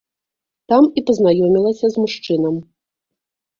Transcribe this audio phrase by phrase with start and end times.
[0.73, 2.55] Там і пазнаёмілася з мужчынам.